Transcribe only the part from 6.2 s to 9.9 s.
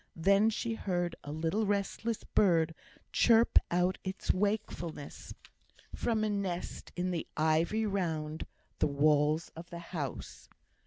a nest in the ivy round the walls of the